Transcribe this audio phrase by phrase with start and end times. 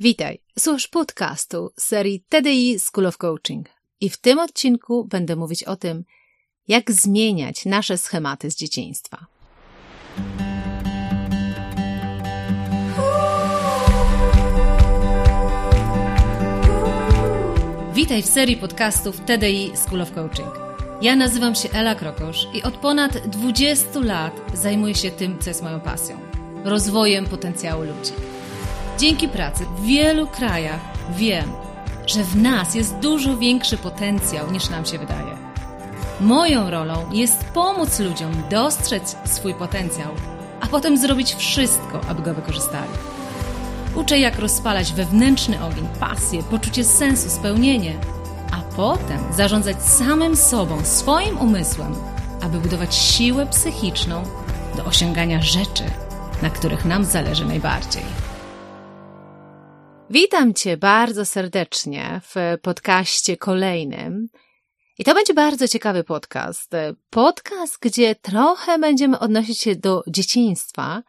[0.00, 3.68] Witaj, słuchasz podcastu serii TDI School of Coaching
[4.00, 6.04] i w tym odcinku będę mówić o tym,
[6.68, 9.26] jak zmieniać nasze schematy z dzieciństwa.
[17.94, 20.54] Witaj w serii podcastów TDI School of Coaching.
[21.02, 25.62] Ja nazywam się Ela Krokosz i od ponad 20 lat zajmuję się tym, co jest
[25.62, 26.20] moją pasją
[26.64, 28.33] rozwojem potencjału ludzi.
[28.98, 31.52] Dzięki pracy w wielu krajach wiem,
[32.06, 35.36] że w nas jest dużo większy potencjał niż nam się wydaje.
[36.20, 40.08] Moją rolą jest pomóc ludziom dostrzec swój potencjał,
[40.60, 42.90] a potem zrobić wszystko, aby go wykorzystali.
[43.94, 47.94] Uczę, jak rozpalać wewnętrzny ogień, pasję, poczucie sensu, spełnienie,
[48.52, 51.94] a potem zarządzać samym sobą, swoim umysłem,
[52.42, 54.22] aby budować siłę psychiczną
[54.76, 55.84] do osiągania rzeczy,
[56.42, 58.33] na których nam zależy najbardziej.
[60.14, 64.28] Witam Cię bardzo serdecznie w podcaście kolejnym.
[64.98, 66.70] I to będzie bardzo ciekawy podcast.
[67.10, 71.02] Podcast, gdzie trochę będziemy odnosić się do dzieciństwa,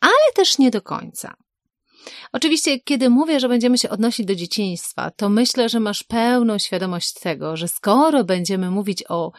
[0.00, 1.34] ale też nie do końca.
[2.32, 7.12] Oczywiście, kiedy mówię, że będziemy się odnosić do dzieciństwa, to myślę, że masz pełną świadomość
[7.12, 9.32] tego, że skoro będziemy mówić o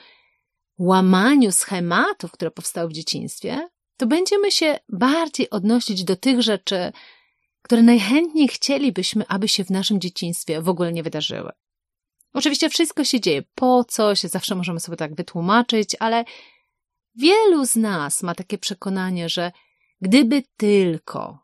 [0.77, 6.91] łamaniu schematów, które powstały w dzieciństwie, to będziemy się bardziej odnosić do tych rzeczy,
[7.63, 11.51] które najchętniej chcielibyśmy, aby się w naszym dzieciństwie w ogóle nie wydarzyły.
[12.33, 16.25] Oczywiście wszystko się dzieje po coś, zawsze możemy sobie tak wytłumaczyć, ale
[17.15, 19.51] wielu z nas ma takie przekonanie, że
[20.01, 21.39] gdyby tylko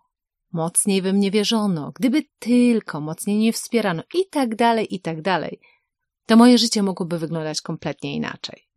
[0.51, 5.59] mocniej we mnie wierzono, gdyby tylko mocniej nie wspierano i tak dalej, i tak dalej,
[6.25, 8.67] to moje życie mogłoby wyglądać kompletnie inaczej.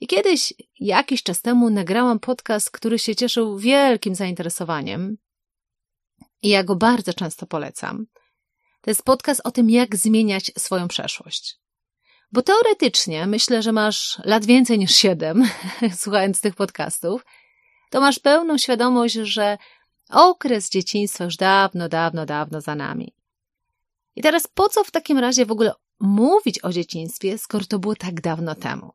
[0.00, 5.18] I kiedyś, jakiś czas temu, nagrałam podcast, który się cieszył wielkim zainteresowaniem.
[6.42, 8.06] I ja go bardzo często polecam.
[8.80, 11.56] To jest podcast o tym, jak zmieniać swoją przeszłość.
[12.32, 15.48] Bo teoretycznie myślę, że masz lat więcej niż siedem,
[16.00, 17.24] słuchając tych podcastów,
[17.90, 19.58] to masz pełną świadomość, że
[20.10, 23.14] okres dzieciństwa już dawno, dawno, dawno za nami.
[24.16, 27.96] I teraz po co w takim razie w ogóle mówić o dzieciństwie, skoro to było
[27.96, 28.92] tak dawno temu?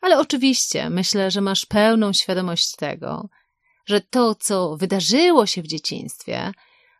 [0.00, 3.28] Ale oczywiście myślę, że masz pełną świadomość tego,
[3.86, 6.52] że to, co wydarzyło się w dzieciństwie,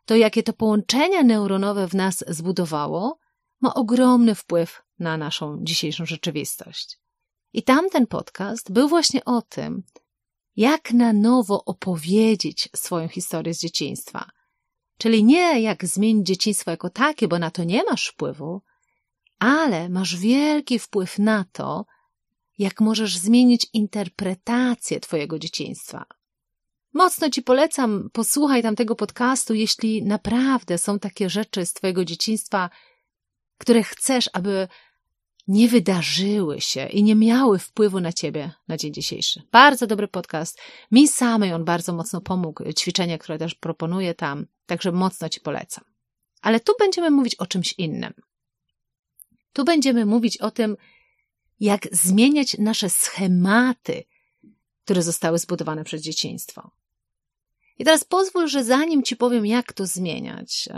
[0.05, 3.19] to jakie to połączenia neuronowe w nas zbudowało,
[3.61, 6.99] ma ogromny wpływ na naszą dzisiejszą rzeczywistość.
[7.53, 9.83] I tamten podcast był właśnie o tym,
[10.57, 14.31] jak na nowo opowiedzieć swoją historię z dzieciństwa.
[14.99, 18.63] Czyli nie jak zmienić dzieciństwo jako takie, bo na to nie masz wpływu,
[19.39, 21.87] ale masz wielki wpływ na to,
[22.59, 26.07] jak możesz zmienić interpretację Twojego dzieciństwa.
[26.95, 32.71] Mocno Ci polecam, posłuchaj tamtego podcastu, jeśli naprawdę są takie rzeczy z Twojego dzieciństwa,
[33.59, 34.69] które chcesz, aby
[35.49, 39.43] nie wydarzyły się i nie miały wpływu na Ciebie na dzień dzisiejszy.
[39.53, 40.59] Bardzo dobry podcast.
[40.91, 42.73] Mi samej on bardzo mocno pomógł.
[42.73, 45.85] Ćwiczenia, które też proponuję tam, także mocno Ci polecam.
[46.43, 48.13] Ale tu będziemy mówić o czymś innym.
[49.53, 50.77] Tu będziemy mówić o tym,
[51.61, 54.05] jak zmieniać nasze schematy,
[54.85, 56.71] które zostały zbudowane przez dzieciństwo.
[57.79, 60.69] I teraz pozwól, że zanim Ci powiem, jak to zmieniać,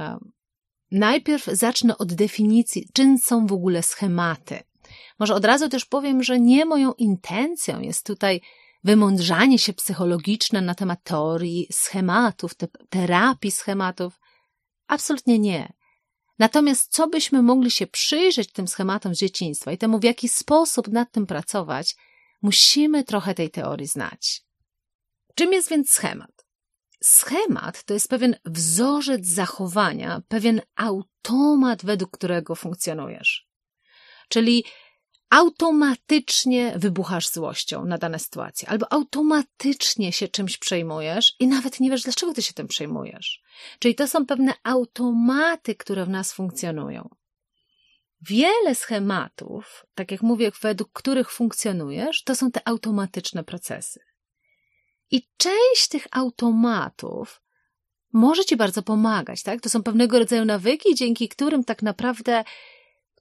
[0.90, 4.60] najpierw zacznę od definicji, czym są w ogóle schematy.
[5.18, 8.40] Może od razu też powiem, że nie moją intencją jest tutaj
[8.84, 12.52] wymądrzanie się psychologiczne na temat teorii schematów,
[12.90, 14.20] terapii schematów.
[14.86, 15.72] Absolutnie nie.
[16.38, 20.88] Natomiast co byśmy mogli się przyjrzeć tym schematom z dzieciństwa i temu, w jaki sposób
[20.88, 21.96] nad tym pracować,
[22.42, 24.42] musimy trochę tej teorii znać.
[25.34, 26.45] Czym jest więc schemat?
[27.02, 33.48] Schemat to jest pewien wzorzec zachowania, pewien automat, według którego funkcjonujesz.
[34.28, 34.64] Czyli
[35.30, 42.02] automatycznie wybuchasz złością na dane sytuacje, albo automatycznie się czymś przejmujesz i nawet nie wiesz,
[42.02, 43.42] dlaczego ty się tym przejmujesz.
[43.78, 47.08] Czyli to są pewne automaty, które w nas funkcjonują.
[48.20, 54.00] Wiele schematów, tak jak mówię, według których funkcjonujesz, to są te automatyczne procesy.
[55.10, 57.42] I część tych automatów
[58.12, 59.60] może ci bardzo pomagać, tak?
[59.60, 62.44] To są pewnego rodzaju nawyki, dzięki którym tak naprawdę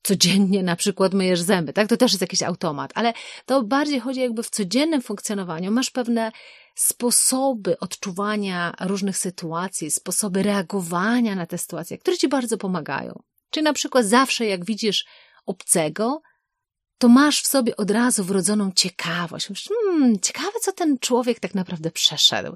[0.04, 1.88] codziennie na przykład myjesz zęby, tak?
[1.88, 3.14] To też jest jakiś automat, ale
[3.46, 6.32] to bardziej chodzi jakby w codziennym funkcjonowaniu masz pewne
[6.76, 13.24] sposoby odczuwania różnych sytuacji, sposoby reagowania na te sytuacje, które ci bardzo pomagają.
[13.50, 15.06] Czyli na przykład zawsze jak widzisz
[15.46, 16.22] obcego,
[16.98, 19.50] to masz w sobie od razu wrodzoną ciekawość.
[19.50, 22.56] Myślisz, hmm, ciekawe, co ten człowiek tak naprawdę przeszedł.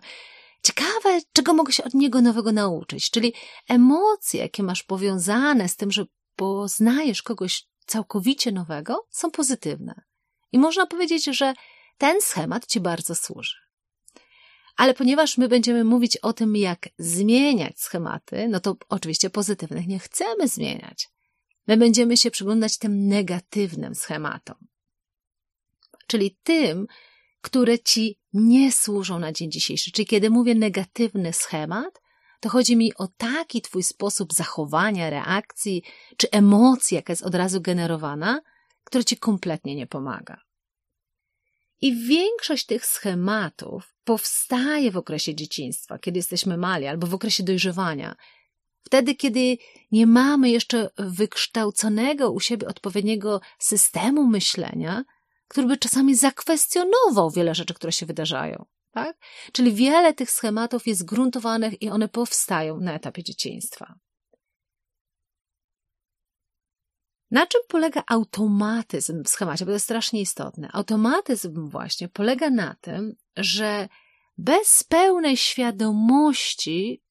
[0.63, 3.33] Ciekawe, czego mogę się od niego nowego nauczyć, czyli
[3.67, 6.05] emocje, jakie masz powiązane z tym, że
[6.35, 10.01] poznajesz kogoś całkowicie nowego, są pozytywne.
[10.51, 11.53] I można powiedzieć, że
[11.97, 13.55] ten schemat ci bardzo służy.
[14.77, 19.99] Ale ponieważ my będziemy mówić o tym, jak zmieniać schematy, no to oczywiście pozytywnych nie
[19.99, 21.09] chcemy zmieniać.
[21.69, 24.57] My będziemy się przyglądać tym negatywnym schematom.
[26.07, 26.87] Czyli tym,
[27.41, 29.91] które ci nie służą na dzień dzisiejszy.
[29.91, 32.01] Czyli kiedy mówię negatywny schemat,
[32.39, 35.83] to chodzi mi o taki twój sposób zachowania, reakcji
[36.17, 38.41] czy emocji, jaka jest od razu generowana,
[38.83, 40.41] która ci kompletnie nie pomaga.
[41.81, 48.15] I większość tych schematów powstaje w okresie dzieciństwa, kiedy jesteśmy mali, albo w okresie dojrzewania.
[48.89, 49.57] Wtedy, kiedy
[49.91, 55.03] nie mamy jeszcze wykształconego u siebie odpowiedniego systemu myślenia,
[55.47, 58.65] który by czasami zakwestionował wiele rzeczy, które się wydarzają.
[58.91, 59.17] Tak?
[59.51, 63.95] Czyli wiele tych schematów jest gruntowanych i one powstają na etapie dzieciństwa.
[67.31, 69.65] Na czym polega automatyzm w schemacie?
[69.65, 70.69] Bo to jest strasznie istotne.
[70.73, 73.87] Automatyzm właśnie polega na tym, że
[74.37, 77.03] bez pełnej świadomości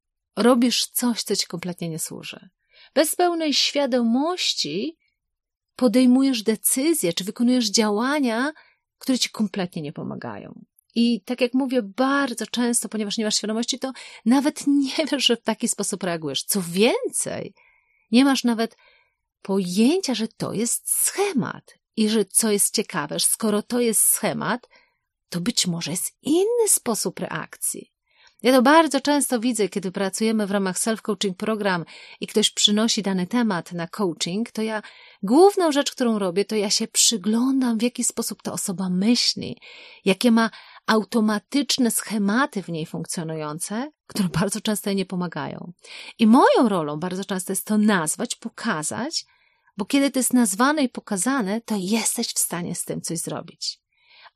[0.43, 2.49] robisz coś, co ci kompletnie nie służy.
[2.95, 4.97] Bez pełnej świadomości
[5.77, 8.53] podejmujesz decyzje, czy wykonujesz działania,
[8.99, 10.65] które ci kompletnie nie pomagają.
[10.95, 13.93] I tak jak mówię, bardzo często, ponieważ nie masz świadomości, to
[14.25, 16.43] nawet nie wiesz, że w taki sposób reagujesz.
[16.43, 17.55] Co więcej,
[18.11, 18.77] nie masz nawet
[19.43, 21.75] pojęcia, że to jest schemat.
[21.97, 24.69] I że co jest ciekawe, skoro to jest schemat,
[25.29, 27.93] to być może jest inny sposób reakcji.
[28.43, 31.85] Ja to bardzo często widzę, kiedy pracujemy w ramach self-coaching program
[32.21, 34.83] i ktoś przynosi dany temat na coaching, to ja
[35.23, 39.61] główną rzecz, którą robię, to ja się przyglądam, w jaki sposób ta osoba myśli,
[40.05, 40.51] jakie ma
[40.87, 45.73] automatyczne schematy w niej funkcjonujące, które bardzo często jej nie pomagają.
[46.19, 49.25] I moją rolą bardzo często jest to nazwać, pokazać,
[49.77, 53.81] bo kiedy to jest nazwane i pokazane, to jesteś w stanie z tym coś zrobić.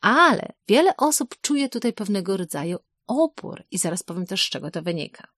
[0.00, 2.78] Ale wiele osób czuje tutaj pewnego rodzaju
[3.20, 5.28] opór i zaraz powiem też, z czego to wynika.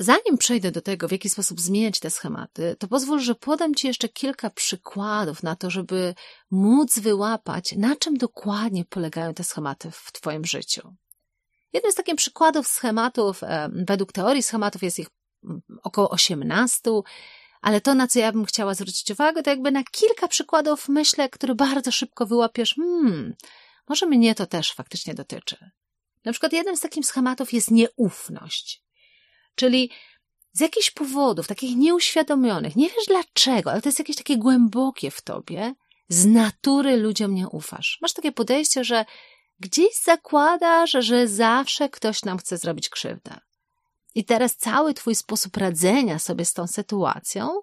[0.00, 3.86] Zanim przejdę do tego, w jaki sposób zmieniać te schematy, to pozwól, że podam Ci
[3.86, 6.14] jeszcze kilka przykładów na to, żeby
[6.50, 10.94] móc wyłapać, na czym dokładnie polegają te schematy w Twoim życiu.
[11.72, 13.40] Jednym z takich przykładów schematów,
[13.86, 15.08] według teorii schematów jest ich
[15.44, 16.90] mm, około 18,
[17.60, 21.28] ale to, na co ja bym chciała zwrócić uwagę, to jakby na kilka przykładów, myślę,
[21.28, 23.34] które bardzo szybko wyłapiesz, hmm,
[23.88, 25.70] może mnie to też faktycznie dotyczy.
[26.28, 28.82] Na przykład jednym z takich schematów jest nieufność.
[29.54, 29.90] Czyli
[30.52, 35.22] z jakichś powodów, takich nieuświadomionych, nie wiesz dlaczego, ale to jest jakieś takie głębokie w
[35.22, 35.74] tobie,
[36.08, 37.98] z natury ludziom nie ufasz.
[38.02, 39.04] Masz takie podejście, że
[39.60, 43.40] gdzieś zakładasz, że zawsze ktoś nam chce zrobić krzywdę.
[44.14, 47.60] I teraz cały twój sposób radzenia sobie z tą sytuacją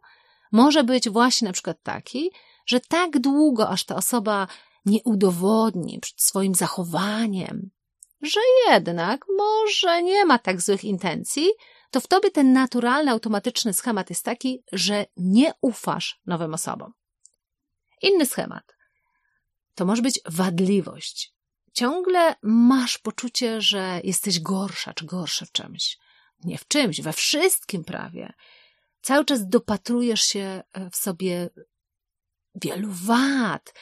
[0.51, 2.31] może być właśnie na przykład taki,
[2.65, 4.47] że tak długo, aż ta osoba
[4.85, 7.69] nie udowodni swoim zachowaniem,
[8.25, 8.39] że
[8.69, 11.49] jednak może nie ma tak złych intencji,
[11.91, 16.93] to w tobie ten naturalny, automatyczny schemat jest taki, że nie ufasz nowym osobom.
[18.01, 18.75] Inny schemat
[19.75, 21.33] to może być wadliwość.
[21.73, 25.97] Ciągle masz poczucie, że jesteś gorsza czy gorszy w czymś.
[26.43, 28.33] Nie w czymś, we wszystkim prawie.
[29.01, 31.49] Cały czas dopatrujesz się w sobie
[32.55, 33.73] wielu wad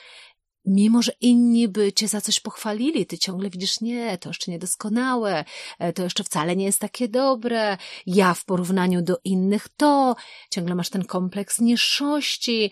[0.65, 5.45] mimo że inni by cię za coś pochwalili, ty ciągle widzisz, nie, to jeszcze niedoskonałe,
[5.79, 10.15] e, to jeszcze wcale nie jest takie dobre, ja w porównaniu do innych to,
[10.51, 12.71] ciągle masz ten kompleks niższości.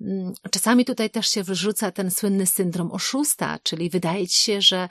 [0.00, 4.88] Mm, czasami tutaj też się wyrzuca ten słynny syndrom oszusta, czyli wydaje ci się, że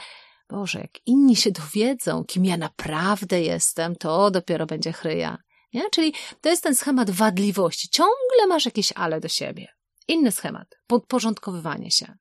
[0.49, 5.37] Boże, jak inni się dowiedzą, kim ja naprawdę jestem, to dopiero będzie chryja.
[5.73, 5.89] Nie?
[5.89, 7.89] Czyli to jest ten schemat wadliwości.
[7.89, 9.67] Ciągle masz jakieś ale do siebie.
[10.07, 12.13] Inny schemat, podporządkowywanie się.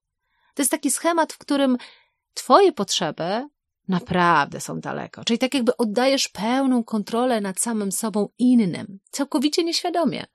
[0.58, 1.76] To jest taki schemat, w którym
[2.34, 3.48] Twoje potrzeby
[3.88, 5.24] naprawdę są daleko.
[5.24, 10.26] Czyli tak jakby oddajesz pełną kontrolę nad samym sobą innym, całkowicie nieświadomie.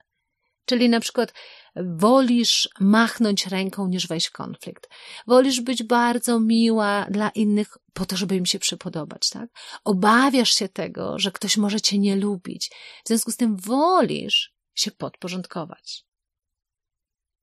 [0.64, 1.32] Czyli na przykład
[1.76, 4.88] wolisz machnąć ręką niż wejść w konflikt.
[5.26, 9.50] Wolisz być bardzo miła dla innych po to, żeby im się przypodobać, tak?
[9.84, 12.70] Obawiasz się tego, że ktoś może cię nie lubić.
[13.04, 16.04] W związku z tym wolisz się podporządkować.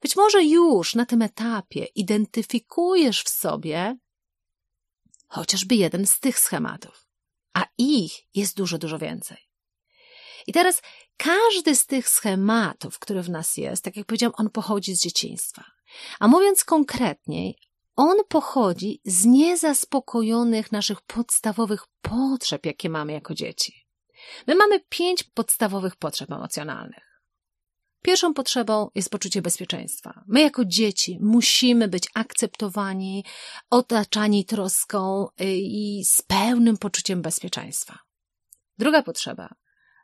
[0.01, 3.97] Być może już na tym etapie identyfikujesz w sobie
[5.27, 7.07] chociażby jeden z tych schematów,
[7.53, 9.37] a ich jest dużo, dużo więcej.
[10.47, 10.81] I teraz
[11.17, 15.65] każdy z tych schematów, który w nas jest, tak jak powiedziałam, on pochodzi z dzieciństwa.
[16.19, 17.57] A mówiąc konkretniej,
[17.95, 23.85] on pochodzi z niezaspokojonych naszych podstawowych potrzeb, jakie mamy jako dzieci.
[24.47, 27.10] My mamy pięć podstawowych potrzeb emocjonalnych.
[28.01, 30.23] Pierwszą potrzebą jest poczucie bezpieczeństwa.
[30.27, 33.25] My, jako dzieci, musimy być akceptowani,
[33.69, 37.99] otaczani troską y, i z pełnym poczuciem bezpieczeństwa.
[38.77, 39.55] Druga potrzeba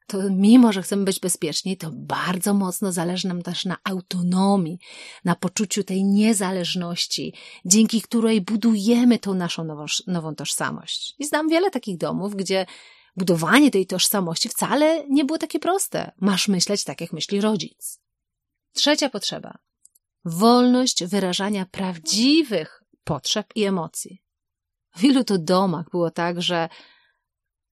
[0.08, 4.80] to mimo, że chcemy być bezpieczni, to bardzo mocno zależy nam też na autonomii,
[5.25, 7.34] na poczuciu tej niezależności,
[7.66, 11.16] dzięki której budujemy tą naszą nową, nową tożsamość.
[11.20, 12.66] I znam wiele takich domów, gdzie
[13.18, 16.12] budowanie tej tożsamości wcale nie było takie proste.
[16.22, 18.00] Masz myśleć tak, jak myśli rodzic.
[18.74, 19.58] Trzecia potrzeba.
[20.26, 24.22] Wolność wyrażania prawdziwych potrzeb i emocji.
[24.96, 26.70] W ilu to domach było tak, że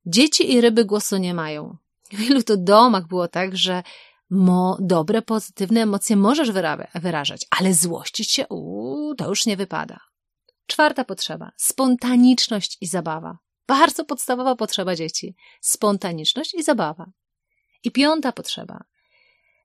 [0.05, 1.77] dzieci i ryby głosu nie mają.
[2.11, 3.83] W ilu to domach było tak, że
[4.29, 6.51] mo, dobre, pozytywne emocje możesz
[6.95, 9.99] wyrażać, ale złościć się, uuu, to już nie wypada.
[10.67, 11.51] Czwarta potrzeba.
[11.57, 13.37] Spontaniczność i zabawa.
[13.67, 15.35] Bardzo podstawowa potrzeba dzieci.
[15.61, 17.05] Spontaniczność i zabawa.
[17.83, 18.83] I piąta potrzeba.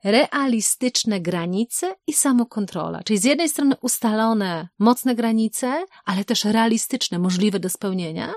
[0.05, 3.03] Realistyczne granice i samokontrola.
[3.03, 8.35] Czyli z jednej strony ustalone, mocne granice, ale też realistyczne, możliwe do spełnienia,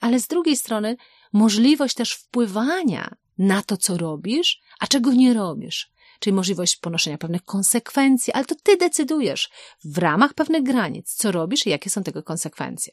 [0.00, 0.96] ale z drugiej strony
[1.32, 5.90] możliwość też wpływania na to, co robisz, a czego nie robisz.
[6.20, 9.50] Czyli możliwość ponoszenia pewnych konsekwencji, ale to ty decydujesz
[9.84, 12.92] w ramach pewnych granic, co robisz i jakie są tego konsekwencje.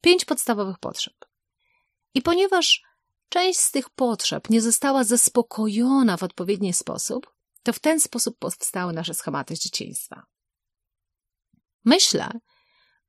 [0.00, 1.14] Pięć podstawowych potrzeb.
[2.14, 2.82] I ponieważ
[3.28, 8.92] część z tych potrzeb nie została zaspokojona w odpowiedni sposób, to w ten sposób powstały
[8.92, 10.26] nasze schematy z dzieciństwa.
[11.84, 12.30] Myślę,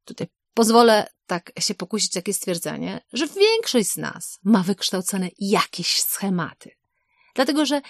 [0.05, 6.71] tutaj pozwolę tak się pokusić takie stwierdzenie, że większość z nas ma wykształcone jakieś schematy.
[7.35, 7.81] Dlatego, że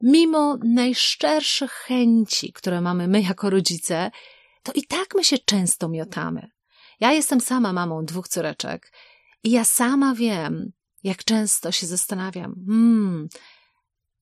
[0.00, 4.10] mimo najszczerszych chęci, które mamy my jako rodzice,
[4.62, 6.50] to i tak my się często miotamy.
[7.00, 8.92] Ja jestem sama mamą dwóch córeczek
[9.44, 13.28] i ja sama wiem, jak często się zastanawiam, hmm,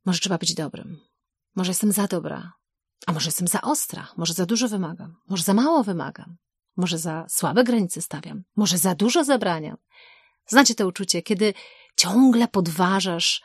[0.05, 1.01] może trzeba być dobrym,
[1.57, 2.53] może jestem za dobra,
[3.07, 6.37] a może jestem za ostra, może za dużo wymagam, może za mało wymagam.
[6.79, 9.77] Może za słabe granice stawiam, może za dużo zabraniam.
[10.47, 11.55] Znacie to uczucie, kiedy
[11.97, 13.43] ciągle podważasz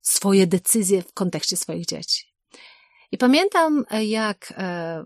[0.00, 2.34] swoje decyzje w kontekście swoich dzieci.
[3.12, 5.04] I pamiętam, jak e,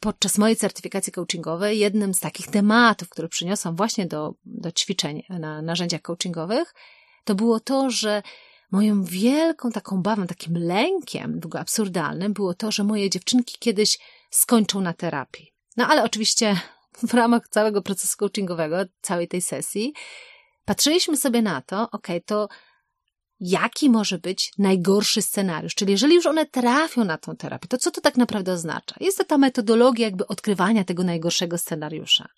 [0.00, 5.62] podczas mojej certyfikacji coachingowej jednym z takich tematów, które przyniosłam właśnie do, do ćwiczeń na
[5.62, 6.74] narzędziach coachingowych,
[7.24, 8.22] to było to, że
[8.70, 13.98] moją wielką taką bawą, takim lękiem, ogóle absurdalnym, było to, że moje dziewczynki kiedyś
[14.30, 15.52] skończą na terapii.
[15.76, 16.60] No ale oczywiście
[17.08, 19.94] w ramach całego procesu coachingowego, całej tej sesji,
[20.64, 22.48] patrzyliśmy sobie na to, ok, to
[23.42, 25.74] jaki może być najgorszy scenariusz.
[25.74, 28.96] Czyli jeżeli już one trafią na tą terapię, to co to tak naprawdę oznacza?
[29.00, 32.28] Jest to ta metodologia jakby odkrywania tego najgorszego scenariusza.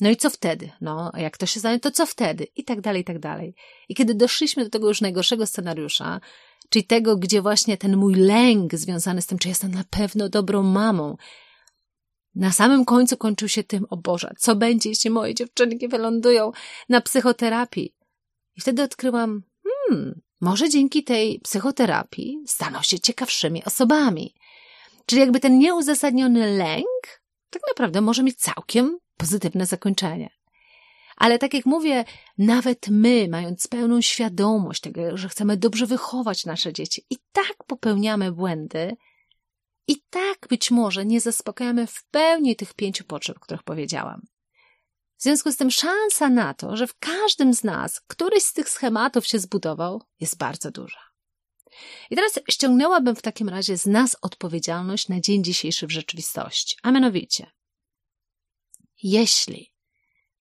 [0.00, 0.70] No i co wtedy?
[0.80, 2.46] No, jak to się stanie, to co wtedy?
[2.56, 3.54] I tak dalej, i tak dalej.
[3.88, 6.20] I kiedy doszliśmy do tego już najgorszego scenariusza,
[6.68, 10.62] czyli tego, gdzie właśnie ten mój lęk związany z tym, czy jestem na pewno dobrą
[10.62, 11.16] mamą,
[12.34, 16.52] na samym końcu kończył się tym, o Boże, co będzie, jeśli moje dziewczynki wylądują
[16.88, 17.94] na psychoterapii?
[18.56, 19.42] I wtedy odkryłam,
[19.90, 24.34] hmm, może dzięki tej psychoterapii staną się ciekawszymi osobami.
[25.06, 27.20] Czyli jakby ten nieuzasadniony lęk
[27.50, 30.30] tak naprawdę może mieć całkiem pozytywne zakończenie.
[31.16, 32.04] Ale tak jak mówię,
[32.38, 38.32] nawet my, mając pełną świadomość tego, że chcemy dobrze wychować nasze dzieci, i tak popełniamy
[38.32, 38.96] błędy,
[39.88, 44.22] i tak być może nie zaspokajamy w pełni tych pięciu potrzeb, o których powiedziałam.
[45.20, 48.68] W związku z tym szansa na to, że w każdym z nas któryś z tych
[48.68, 51.00] schematów się zbudował, jest bardzo duża.
[52.10, 56.76] I teraz ściągnęłabym w takim razie z nas odpowiedzialność na dzień dzisiejszy w rzeczywistości.
[56.82, 57.50] A mianowicie,
[59.02, 59.72] jeśli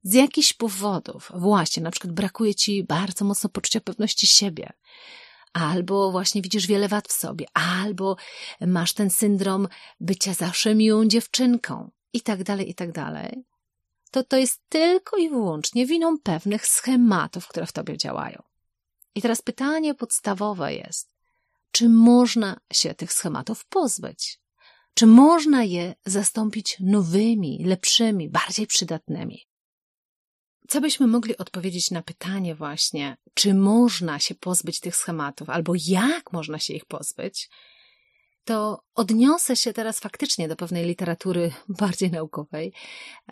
[0.03, 4.73] z jakichś powodów właśnie na przykład brakuje ci bardzo mocno poczucia pewności siebie,
[5.53, 8.15] albo właśnie widzisz wiele wad w sobie, albo
[8.61, 9.67] masz ten syndrom
[9.99, 13.43] bycia zawsze miłą dziewczynką i tak dalej, i tak dalej,
[14.11, 18.43] to to jest tylko i wyłącznie winą pewnych schematów, które w tobie działają.
[19.15, 21.15] I teraz pytanie podstawowe jest,
[21.71, 24.39] czy można się tych schematów pozbyć?
[24.93, 29.47] Czy można je zastąpić nowymi, lepszymi, bardziej przydatnymi?
[30.67, 36.33] Co byśmy mogli odpowiedzieć na pytanie właśnie, czy można się pozbyć tych schematów, albo jak
[36.33, 37.49] można się ich pozbyć,
[38.43, 42.73] to odniosę się teraz faktycznie do pewnej literatury bardziej naukowej.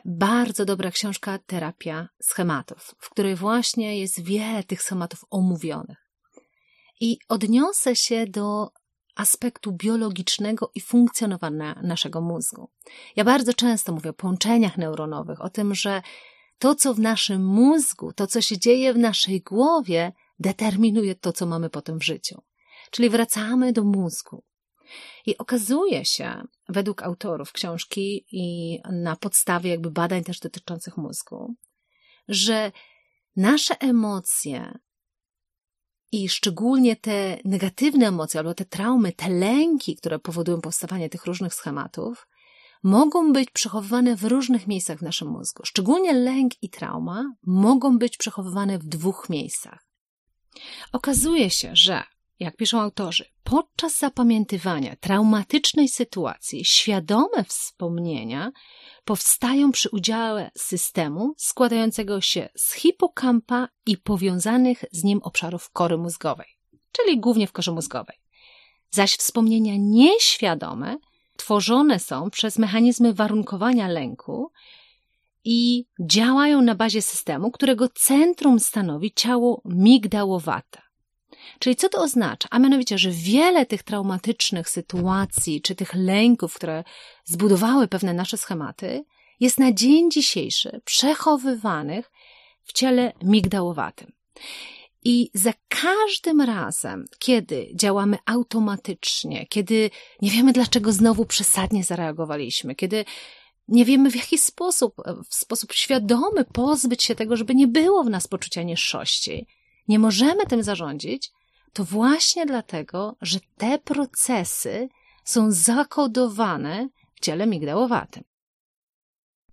[0.06, 6.08] Bardzo dobra książka Terapia schematów, w której właśnie jest wiele tych schematów omówionych.
[7.02, 8.72] I odniosę się do
[9.16, 12.70] aspektu biologicznego i funkcjonowania naszego mózgu.
[13.16, 16.02] Ja bardzo często mówię o połączeniach neuronowych, o tym, że
[16.60, 21.46] to, co w naszym mózgu, to, co się dzieje w naszej głowie, determinuje to, co
[21.46, 22.42] mamy potem w życiu.
[22.92, 24.44] Czyli wracamy do mózgu.
[25.25, 31.56] I okazuje się, według autorów książki i na podstawie jakby badań też dotyczących mózgu,
[32.27, 32.72] że
[33.36, 34.79] nasze emocje
[36.12, 41.53] i szczególnie te negatywne emocje albo te traumy, te lęki, które powodują powstawanie tych różnych
[41.53, 42.27] schematów,
[42.84, 45.65] mogą być przechowywane w różnych miejscach w naszym mózgu.
[45.65, 49.88] Szczególnie lęk i trauma mogą być przechowywane w dwóch miejscach.
[50.91, 52.03] Okazuje się, że
[52.39, 58.51] jak piszą autorzy, podczas zapamiętywania traumatycznej sytuacji świadome wspomnienia
[59.06, 66.48] powstają przy udziale systemu składającego się z hipokampa i powiązanych z nim obszarów kory mózgowej,
[66.91, 68.17] czyli głównie w korze mózgowej.
[68.89, 70.98] Zaś wspomnienia nieświadome
[71.38, 74.51] tworzone są przez mechanizmy warunkowania lęku
[75.44, 80.87] i działają na bazie systemu, którego centrum stanowi ciało migdałowate.
[81.60, 82.48] Czyli co to oznacza?
[82.51, 86.84] A mianowicie, że wiele tych traumatycznych sytuacji, czy tych lęków, które
[87.25, 89.06] zbudowały pewne nasze schematy,
[89.39, 92.12] jest na dzień dzisiejszy przechowywanych
[92.63, 94.12] w ciele migdałowatym.
[95.04, 99.89] I za każdym razem, kiedy działamy automatycznie, kiedy
[100.22, 103.06] nie wiemy, dlaczego znowu przesadnie zareagowaliśmy, kiedy
[103.68, 104.96] nie wiemy, w jaki sposób,
[105.30, 109.48] w sposób świadomy pozbyć się tego, żeby nie było w nas poczucia niższości,
[109.88, 111.32] nie możemy tym zarządzić,
[111.74, 114.90] to właśnie dlatego, że te procesy
[115.24, 118.24] są zakodowane w ciele migdałowatym.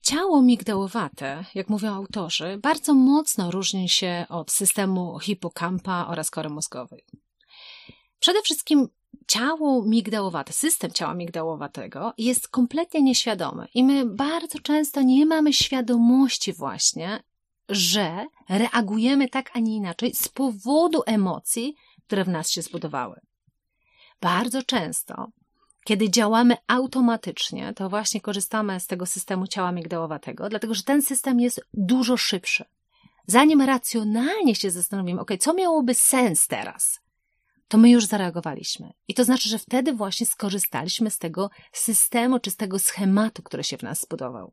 [0.01, 7.05] Ciało migdałowate, jak mówią autorzy, bardzo mocno różni się od systemu hipokampa oraz kory mózgowej.
[8.19, 8.89] Przede wszystkim
[9.27, 16.53] ciało migdałowate, system ciała migdałowatego jest kompletnie nieświadomy i my bardzo często nie mamy świadomości
[16.53, 17.23] właśnie,
[17.69, 21.75] że reagujemy tak, a nie inaczej z powodu emocji,
[22.07, 23.21] które w nas się zbudowały.
[24.21, 25.29] Bardzo często,
[25.85, 31.41] kiedy działamy automatycznie, to właśnie korzystamy z tego systemu ciała migdałowatego, dlatego że ten system
[31.41, 32.65] jest dużo szybszy.
[33.27, 37.01] Zanim racjonalnie się zastanowimy, ok, co miałoby sens teraz,
[37.69, 38.93] to my już zareagowaliśmy.
[39.09, 43.65] I to znaczy, że wtedy właśnie skorzystaliśmy z tego systemu czy z tego schematu, który
[43.65, 44.53] się w nas zbudował.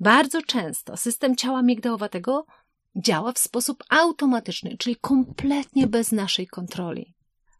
[0.00, 2.46] Bardzo często system ciała migdałowatego
[2.96, 7.14] działa w sposób automatyczny, czyli kompletnie bez naszej kontroli.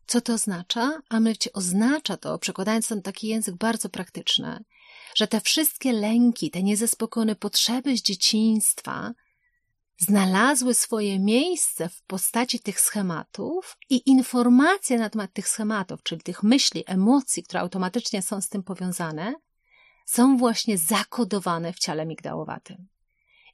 [0.07, 1.01] Co to oznacza?
[1.09, 4.65] A mianowicie oznacza to, przekładając na taki język bardzo praktyczny,
[5.15, 9.13] że te wszystkie lęki, te niezaspokojone potrzeby z dzieciństwa
[9.99, 16.43] znalazły swoje miejsce w postaci tych schematów i informacje na temat tych schematów, czyli tych
[16.43, 19.35] myśli, emocji, które automatycznie są z tym powiązane,
[20.07, 22.89] są właśnie zakodowane w ciele migdałowatym.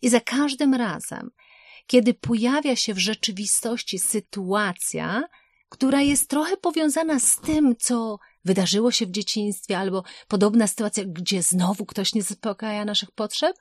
[0.03, 1.31] I za każdym razem,
[1.87, 5.23] kiedy pojawia się w rzeczywistości sytuacja,
[5.69, 11.43] która jest trochę powiązana z tym, co wydarzyło się w dzieciństwie, albo podobna sytuacja, gdzie
[11.43, 13.57] znowu ktoś nie zaspokaja naszych potrzeb,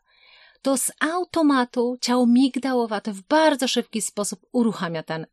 [0.62, 5.26] to z automatu ciało migdałowate w bardzo szybki sposób uruchamia ten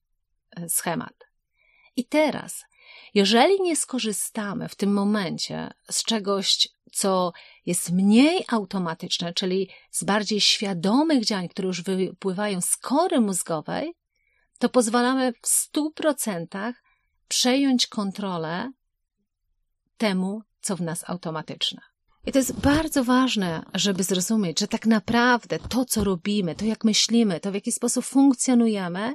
[0.57, 1.15] e, schemat.
[1.97, 2.65] I teraz,
[3.15, 7.33] jeżeli nie skorzystamy w tym momencie z czegoś, co
[7.67, 13.95] jest mniej automatyczne, czyli z bardziej świadomych działań, które już wypływają z kory mózgowej,
[14.59, 16.83] to pozwalamy w stu procentach
[17.29, 18.73] przejąć kontrolę
[19.97, 21.81] temu, co w nas automatyczne.
[22.27, 26.85] I to jest bardzo ważne, żeby zrozumieć, że tak naprawdę to, co robimy, to jak
[26.85, 29.15] myślimy, to w jaki sposób funkcjonujemy,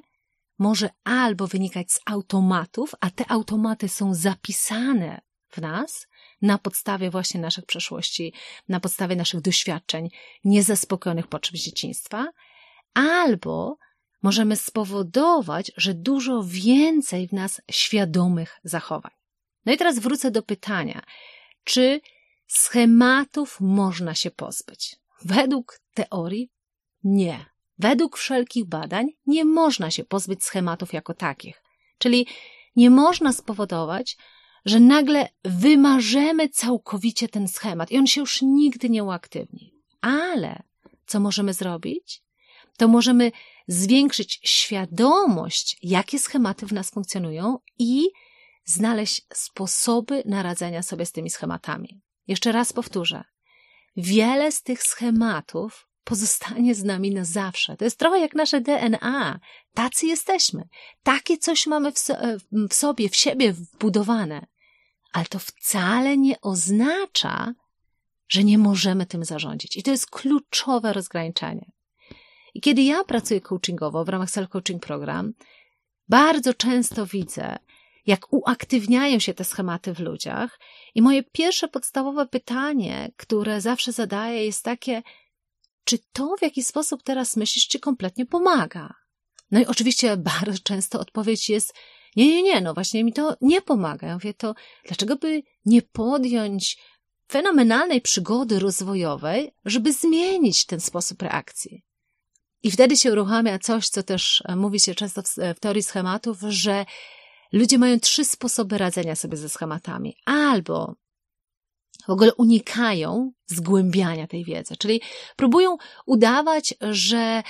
[0.60, 6.08] może albo wynikać z automatów, a te automaty są zapisane w nas
[6.44, 8.34] na podstawie właśnie naszych przeszłości,
[8.70, 10.10] na podstawie naszych doświadczeń,
[10.44, 12.28] niezaspokojonych potrzeb z dzieciństwa,
[12.94, 13.78] albo
[14.24, 19.12] możemy spowodować, że dużo więcej w nas świadomych zachowań.
[19.66, 21.02] No i teraz wrócę do pytania,
[21.64, 22.02] czy
[22.48, 24.96] schematów można się pozbyć?
[25.26, 26.50] Według teorii
[27.04, 27.46] nie.
[27.78, 31.64] Według wszelkich badań nie można się pozbyć schematów jako takich.
[31.98, 32.28] Czyli
[32.76, 34.18] nie można spowodować,
[34.66, 39.74] że nagle wymarzemy całkowicie ten schemat i on się już nigdy nie uaktywni.
[40.02, 40.64] Ale
[41.06, 42.24] co możemy zrobić?
[42.78, 43.32] To możemy
[43.68, 48.04] zwiększyć świadomość, jakie schematy w nas funkcjonują i
[48.66, 52.02] znaleźć sposoby naradzenia sobie z tymi schematami.
[52.28, 53.24] Jeszcze raz powtórzę.
[53.98, 57.78] Wiele z tych schematów pozostanie z nami na zawsze.
[57.78, 59.40] To jest trochę jak nasze DNA.
[59.74, 60.68] Tacy jesteśmy.
[61.04, 62.16] Takie coś mamy w, so
[62.70, 64.46] w sobie, w siebie wbudowane.
[65.14, 67.54] Ale to wcale nie oznacza,
[68.30, 69.78] że nie możemy tym zarządzić.
[69.78, 71.72] I to jest kluczowe rozgraniczenie.
[72.54, 75.34] I kiedy ja pracuję coachingowo w ramach self-coaching program,
[76.10, 77.58] bardzo często widzę,
[78.06, 80.60] jak uaktywniają się te schematy w ludziach.
[80.96, 85.02] I moje pierwsze podstawowe pytanie, które zawsze zadaję, jest takie,
[85.84, 88.94] czy to, w jaki sposób teraz myślisz, ci kompletnie pomaga?
[89.52, 91.74] No i oczywiście bardzo często odpowiedź jest,
[92.16, 94.08] nie, nie, nie, no właśnie mi to nie pomaga.
[94.08, 96.78] Ja mówię, to dlaczego by nie podjąć
[97.32, 101.84] fenomenalnej przygody rozwojowej, żeby zmienić ten sposób reakcji?
[102.64, 106.38] I wtedy się uruchamia coś, co też e, mówi się często w, w teorii schematów,
[106.48, 106.86] że
[107.52, 110.16] ludzie mają trzy sposoby radzenia sobie ze schematami.
[110.26, 110.96] Albo
[112.08, 115.02] w ogóle unikają zgłębiania tej wiedzy, czyli
[115.36, 117.44] próbują udawać, że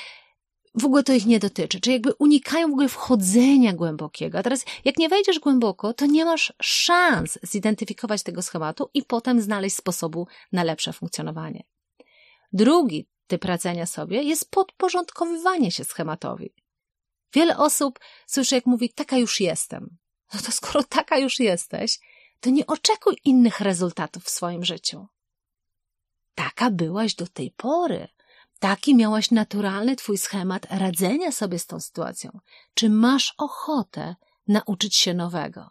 [0.76, 4.38] w ogóle to ich nie dotyczy, czyli jakby unikają w ogóle wchodzenia głębokiego.
[4.38, 9.42] A teraz, jak nie wejdziesz głęboko, to nie masz szans zidentyfikować tego schematu i potem
[9.42, 11.64] znaleźć sposobu na lepsze funkcjonowanie.
[12.54, 16.54] Drugi typ radzenia sobie jest podporządkowywanie się schematowi.
[17.34, 19.98] Wiele osób słyszy, jak mówi, taka już jestem.
[20.34, 22.00] No to skoro taka już jesteś,
[22.40, 25.08] to nie oczekuj innych rezultatów w swoim życiu.
[26.36, 28.08] Taka byłaś do tej pory.
[28.64, 32.40] Taki miałaś naturalny twój schemat radzenia sobie z tą sytuacją.
[32.74, 34.16] Czy masz ochotę
[34.48, 35.70] nauczyć się nowego?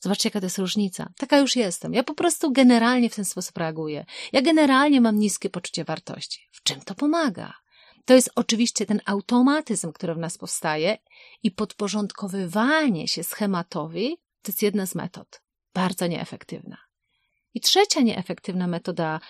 [0.00, 1.12] Zobaczcie, jaka to jest różnica.
[1.18, 1.94] Taka już jestem.
[1.94, 4.04] Ja po prostu generalnie w ten sposób reaguję.
[4.32, 6.48] Ja generalnie mam niskie poczucie wartości.
[6.52, 7.52] W czym to pomaga?
[8.04, 10.98] To jest oczywiście ten automatyzm, który w nas powstaje
[11.42, 15.42] i podporządkowywanie się schematowi to jest jedna z metod.
[15.74, 16.76] Bardzo nieefektywna.
[17.54, 19.20] I trzecia nieefektywna metoda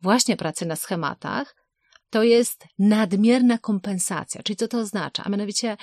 [0.00, 1.63] właśnie pracy na schematach
[2.14, 4.42] to jest nadmierna kompensacja.
[4.42, 5.22] Czyli co to oznacza?
[5.24, 5.76] A mianowicie,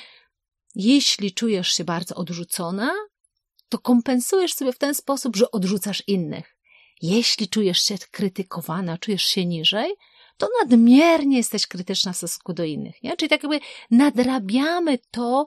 [0.76, 2.92] jeśli czujesz się bardzo odrzucona,
[3.70, 6.58] to kompensujesz sobie w ten sposób, że odrzucasz innych.
[7.02, 9.94] Jeśli czujesz się krytykowana, czujesz się niżej,
[10.38, 13.04] to nadmiernie jesteś krytyczna w stosunku do innych.
[13.04, 13.18] Nie?
[13.18, 13.60] Czyli tak jakby
[13.92, 15.46] nadrabiamy to,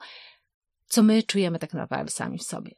[0.87, 2.75] co my czujemy tak naprawdę sami w sobie.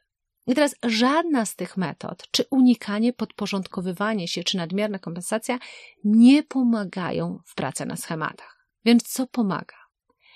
[0.47, 5.59] I teraz żadna z tych metod, czy unikanie, podporządkowywanie się, czy nadmierna kompensacja,
[6.03, 8.67] nie pomagają w pracy na schematach.
[8.85, 9.75] Więc co pomaga?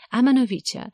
[0.10, 0.92] A mianowicie,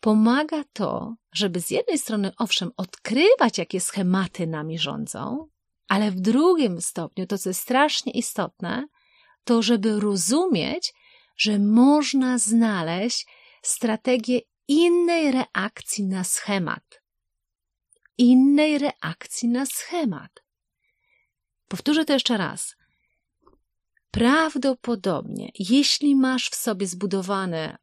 [0.00, 5.48] pomaga to, żeby z jednej strony, owszem, odkrywać, jakie schematy nami rządzą,
[5.88, 8.86] ale w drugim stopniu, to co jest strasznie istotne,
[9.44, 10.92] to żeby rozumieć,
[11.36, 13.26] że można znaleźć
[13.62, 16.99] strategię innej reakcji na schemat.
[18.20, 20.44] Innej reakcji na schemat.
[21.68, 22.76] Powtórzę to jeszcze raz.
[24.10, 27.78] Prawdopodobnie, jeśli masz w sobie zbudowane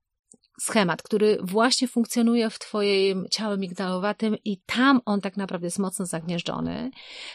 [0.60, 6.06] schemat, który właśnie funkcjonuje w Twoim ciału migdałowatym i tam on tak naprawdę jest mocno
[6.06, 6.92] zagnieżdżony,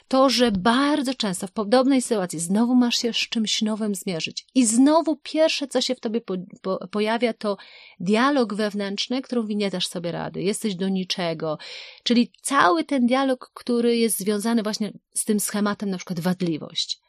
[0.08, 4.66] to, że bardzo często w podobnej sytuacji znowu masz się z czymś nowym zmierzyć i
[4.66, 7.56] znowu pierwsze, co się w Tobie po, po, pojawia, to
[8.00, 11.58] dialog wewnętrzny, mówi, nie dasz sobie rady, jesteś do niczego,
[12.02, 17.00] czyli cały ten dialog, który jest związany właśnie z tym schematem, na przykład wadliwość,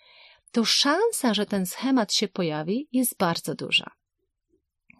[0.52, 4.03] to szansa, że ten schemat się pojawi, jest bardzo duża.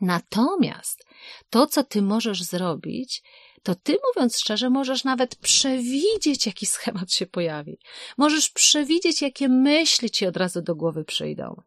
[0.04, 1.06] Natomiast
[1.50, 3.24] to, co ty możesz zrobić,
[3.64, 7.80] to ty, mówiąc szczerze, możesz nawet przewidzieć, jaki schemat się pojawi.
[8.18, 11.62] Możesz przewidzieć, jakie myśli ci od razu do głowy przyjdą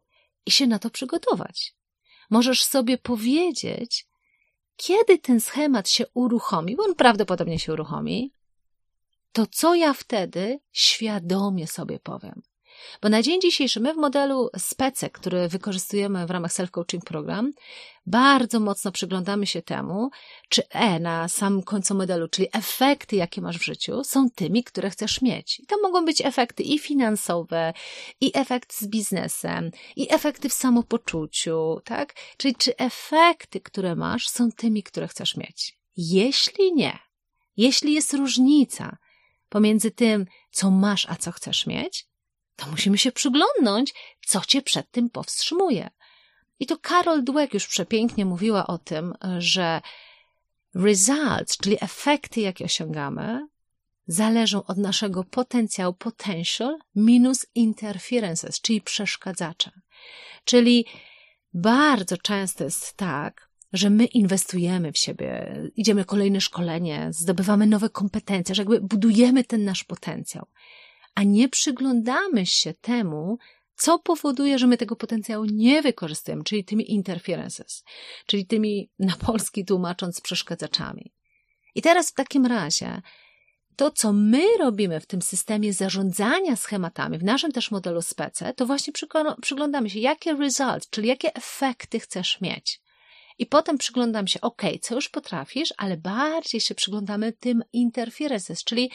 [0.45, 1.75] i się na to przygotować.
[2.29, 4.07] Możesz sobie powiedzieć,
[4.75, 8.33] kiedy ten schemat się uruchomi, bo on prawdopodobnie się uruchomi,
[9.31, 12.41] to co ja wtedy świadomie sobie powiem.
[13.01, 17.53] Bo na dzień dzisiejszy my w modelu SPECE, który wykorzystujemy w ramach self-coaching program,
[18.05, 20.09] bardzo mocno przyglądamy się temu,
[20.49, 24.89] czy E na samym końcu modelu, czyli efekty, jakie masz w życiu, są tymi, które
[24.89, 25.59] chcesz mieć.
[25.59, 27.73] I to mogą być efekty i finansowe,
[28.21, 32.13] i efekt z biznesem, i efekty w samopoczuciu, tak?
[32.37, 35.77] Czyli czy efekty, które masz, są tymi, które chcesz mieć.
[35.97, 36.99] Jeśli nie,
[37.57, 38.97] jeśli jest różnica
[39.49, 42.06] pomiędzy tym, co masz, a co chcesz mieć,
[42.57, 43.93] to musimy się przyglądnąć,
[44.25, 45.89] co cię przed tym powstrzymuje.
[46.59, 49.81] I to Carol Dweck już przepięknie mówiła o tym, że
[50.75, 53.47] results, czyli efekty, jakie osiągamy,
[54.07, 59.71] zależą od naszego potencjału, potential minus interferences, czyli przeszkadzacze.
[60.45, 60.85] Czyli
[61.53, 68.55] bardzo często jest tak, że my inwestujemy w siebie, idziemy kolejne szkolenie, zdobywamy nowe kompetencje,
[68.55, 70.47] że jakby budujemy ten nasz potencjał
[71.17, 73.37] a nie przyglądamy się temu,
[73.79, 77.83] Co powoduje, że my tego potencjału nie wykorzystujemy, czyli tymi interferences,
[78.25, 81.13] czyli tymi na polski tłumacząc przeszkadzaczami.
[81.75, 83.01] I teraz w takim razie
[83.75, 88.65] to, co my robimy w tym systemie zarządzania schematami, w naszym też modelu SPECE, to
[88.65, 88.93] właśnie
[89.41, 92.81] przyglądamy się, jakie result, czyli jakie efekty chcesz mieć.
[93.37, 98.91] I potem przyglądam się, ok, co już potrafisz, ale bardziej się przyglądamy tym interferences, czyli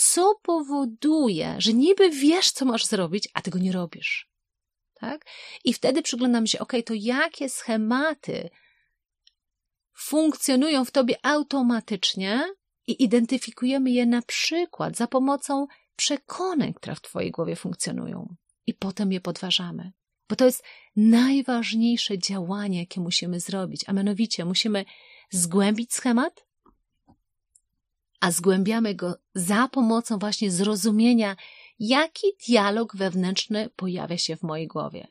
[0.00, 4.30] co powoduje, że niby wiesz, co masz zrobić, a tego nie robisz.
[4.94, 5.24] Tak?
[5.64, 8.50] I wtedy przyglądam się, ok, to jakie schematy
[9.96, 12.44] funkcjonują w tobie automatycznie
[12.86, 18.34] i identyfikujemy je na przykład za pomocą przekonań, które w twojej głowie funkcjonują.
[18.66, 19.92] I potem je podważamy.
[20.28, 20.64] Bo to jest
[20.96, 24.84] najważniejsze działanie, jakie musimy zrobić, a mianowicie musimy
[25.30, 26.47] zgłębić schemat,
[28.20, 31.36] a zgłębiamy go za pomocą właśnie zrozumienia,
[31.78, 35.08] jaki dialog wewnętrzny pojawia się w mojej głowie.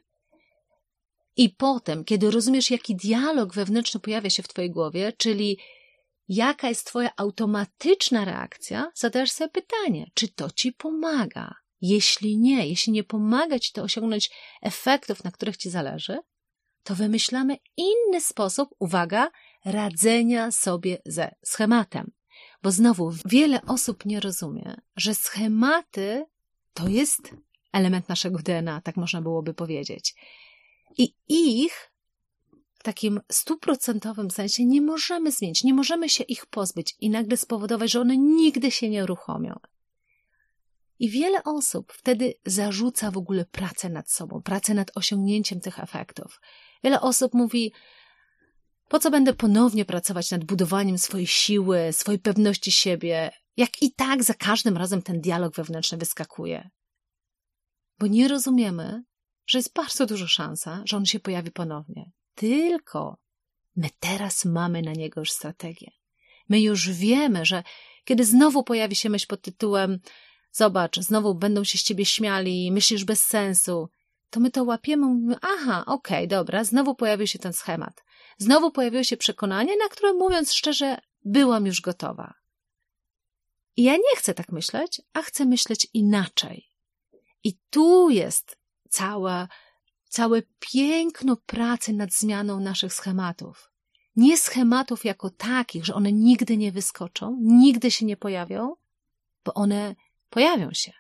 [1.38, 5.60] I potem, kiedy rozumiesz, jaki dialog wewnętrzny pojawia się w Twojej głowie, czyli
[6.28, 11.56] jaka jest Twoja automatyczna reakcja, zadajesz sobie pytanie, czy to Ci pomaga?
[11.82, 16.20] Jeśli nie, jeśli nie pomaga Ci to osiągnąć efektów, na których Ci zależy,
[16.84, 19.32] to wymyślamy inny sposób, uwaga,
[19.66, 22.12] radzenia sobie ze schematem.
[22.64, 26.26] Bo znowu, wiele osób nie rozumie, że schematy
[26.74, 27.34] to jest
[27.74, 30.16] element naszego DNA, tak można byłoby powiedzieć.
[30.98, 31.92] I ich
[32.74, 37.92] w takim stuprocentowym sensie nie możemy zmienić, nie możemy się ich pozbyć i nagle spowodować,
[37.92, 39.60] że one nigdy się nie uruchomią.
[41.00, 46.42] I wiele osób wtedy zarzuca w ogóle pracę nad sobą, pracę nad osiągnięciem tych efektów.
[46.84, 47.74] Wiele osób mówi,
[48.88, 54.24] po co będę ponownie pracować nad budowaniem swojej siły, swojej pewności siebie, jak i tak
[54.24, 56.70] za każdym razem ten dialog wewnętrzny wyskakuje?
[58.00, 59.04] Bo nie rozumiemy,
[59.48, 62.12] że jest bardzo duża szansa, że on się pojawi ponownie.
[62.36, 63.18] Tylko
[63.76, 65.92] my teraz mamy na niego już strategię.
[66.50, 67.64] My już wiemy, że
[68.06, 70.00] kiedy znowu pojawi się myśl pod tytułem
[70.52, 73.90] Zobacz, znowu będą się z ciebie śmiali, myślisz bez sensu,
[74.30, 78.04] to my to łapiemy, mówimy, aha, okej, okay, dobra, znowu pojawił się ten schemat.
[78.38, 82.34] Znowu pojawiło się przekonanie, na które, mówiąc szczerze, byłam już gotowa.
[83.78, 86.70] I ja nie chcę tak myśleć, a chcę myśleć inaczej.
[87.44, 88.58] I tu jest
[88.90, 89.48] cała,
[90.10, 93.72] całe piękno pracy nad zmianą naszych schematów.
[94.16, 98.76] Nie schematów jako takich, że one nigdy nie wyskoczą, nigdy się nie pojawią,
[99.46, 99.96] bo one
[100.30, 100.94] pojawią się.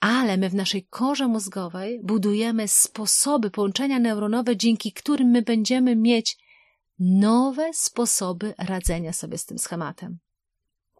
[0.00, 6.36] Ale my w naszej korze mózgowej budujemy sposoby połączenia neuronowe, dzięki którym my będziemy mieć
[6.98, 10.18] nowe sposoby radzenia sobie z tym schematem.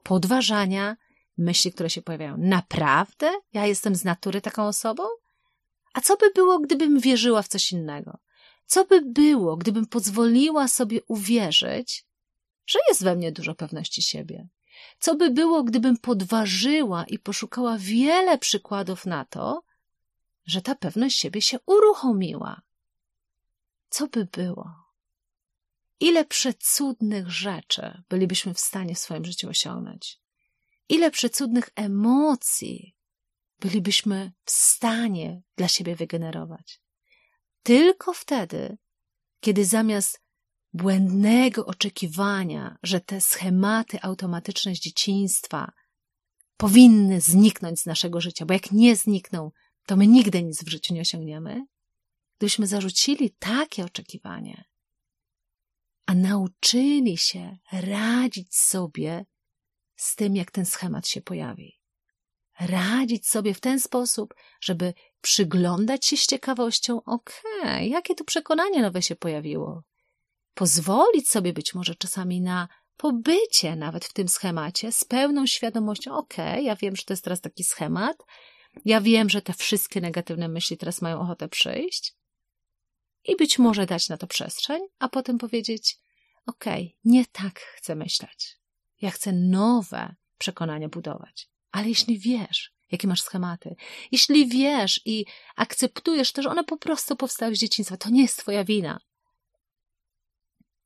[0.03, 0.97] Podważania
[1.39, 2.37] myśli, które się pojawiają.
[2.39, 3.31] Naprawdę?
[3.53, 5.03] Ja jestem z natury taką osobą?
[5.95, 8.19] A co by było, gdybym wierzyła w coś innego?
[8.67, 12.07] Co by było, gdybym pozwoliła sobie uwierzyć,
[12.67, 14.49] że jest we mnie dużo pewności siebie?
[14.99, 19.63] Co by było, gdybym podważyła i poszukała wiele przykładów na to,
[20.47, 22.63] że ta pewność siebie się uruchomiła?
[23.89, 24.75] Co by było?
[26.01, 30.21] Ile przecudnych rzeczy bylibyśmy w stanie w swoim życiu osiągnąć?
[30.89, 32.97] Ile przecudnych emocji
[33.61, 36.81] bylibyśmy w stanie dla siebie wygenerować?
[37.63, 38.79] Tylko wtedy,
[39.41, 40.28] kiedy zamiast
[40.73, 45.73] błędnego oczekiwania, że te schematy automatyczne z dzieciństwa
[46.57, 49.51] powinny zniknąć z naszego życia, bo jak nie znikną,
[49.87, 51.67] to my nigdy nic w życiu nie osiągniemy.
[52.39, 54.65] Gdybyśmy zarzucili takie oczekiwanie,
[56.07, 59.27] a nauczyli się radzić sobie
[59.97, 61.79] z tym, jak ten schemat się pojawi.
[62.61, 68.83] Radzić sobie w ten sposób, żeby przyglądać się z ciekawością, okej, okay, jakie tu przekonanie
[68.83, 69.83] nowe się pojawiło,
[70.59, 76.53] pozwolić sobie być może czasami na pobycie nawet w tym schemacie z pełną świadomością, okej,
[76.53, 78.17] okay, ja wiem, że to jest teraz taki schemat,
[78.85, 82.15] ja wiem, że te wszystkie negatywne myśli teraz mają ochotę przyjść
[83.25, 85.99] i być może dać na to przestrzeń, a potem powiedzieć,
[86.47, 88.59] okej, okay, nie tak chcę myśleć.
[89.01, 91.49] Ja chcę nowe przekonania budować.
[91.71, 93.77] Ale jeśli wiesz, jakie masz schematy,
[94.13, 98.39] jeśli wiesz i akceptujesz to, że one po prostu powstały z dzieciństwa, to nie jest
[98.39, 99.01] twoja wina